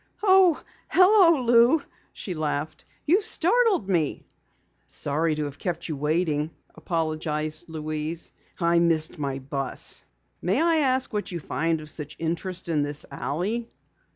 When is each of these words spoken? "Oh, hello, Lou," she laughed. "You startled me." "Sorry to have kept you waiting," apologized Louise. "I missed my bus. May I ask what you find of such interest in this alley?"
"Oh, 0.23 0.59
hello, 0.89 1.43
Lou," 1.43 1.83
she 2.11 2.33
laughed. 2.33 2.85
"You 3.05 3.21
startled 3.21 3.87
me." 3.87 4.25
"Sorry 4.87 5.35
to 5.35 5.45
have 5.45 5.59
kept 5.59 5.87
you 5.87 5.95
waiting," 5.95 6.49
apologized 6.73 7.69
Louise. 7.69 8.31
"I 8.59 8.79
missed 8.79 9.19
my 9.19 9.37
bus. 9.37 10.03
May 10.41 10.59
I 10.59 10.77
ask 10.77 11.13
what 11.13 11.31
you 11.31 11.39
find 11.39 11.81
of 11.81 11.89
such 11.91 12.15
interest 12.17 12.67
in 12.67 12.81
this 12.81 13.05
alley?" 13.11 13.69